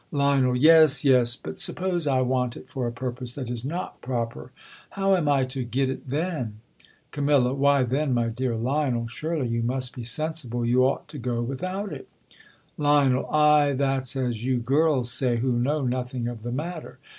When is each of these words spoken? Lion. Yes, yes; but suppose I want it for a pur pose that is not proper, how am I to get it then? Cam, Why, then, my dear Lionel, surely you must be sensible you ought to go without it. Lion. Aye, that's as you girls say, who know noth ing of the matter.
Lion. 0.11 0.55
Yes, 0.55 1.05
yes; 1.05 1.35
but 1.35 1.59
suppose 1.59 2.07
I 2.07 2.21
want 2.21 2.57
it 2.57 2.67
for 2.67 2.87
a 2.87 2.91
pur 2.91 3.11
pose 3.11 3.35
that 3.35 3.51
is 3.51 3.63
not 3.63 4.01
proper, 4.01 4.49
how 4.97 5.13
am 5.15 5.29
I 5.29 5.45
to 5.45 5.63
get 5.63 5.91
it 5.91 6.09
then? 6.09 6.55
Cam, 7.11 7.27
Why, 7.27 7.83
then, 7.83 8.11
my 8.11 8.29
dear 8.29 8.55
Lionel, 8.55 9.05
surely 9.05 9.47
you 9.49 9.61
must 9.61 9.95
be 9.95 10.01
sensible 10.01 10.65
you 10.65 10.83
ought 10.85 11.07
to 11.09 11.19
go 11.19 11.43
without 11.43 11.93
it. 11.93 12.09
Lion. 12.79 13.15
Aye, 13.29 13.73
that's 13.73 14.15
as 14.15 14.43
you 14.43 14.57
girls 14.57 15.11
say, 15.13 15.37
who 15.37 15.59
know 15.59 15.85
noth 15.85 16.15
ing 16.15 16.27
of 16.27 16.41
the 16.41 16.51
matter. 16.51 16.97